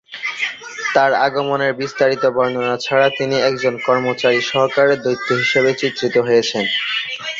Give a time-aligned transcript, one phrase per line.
[0.93, 6.63] তার আগমনের বিস্তারিত বর্ণনা ছাড়া তিনি একজন কর্মচারী সহকারে দৈত্য হিসেবে চিত্রিত হয়েছেন।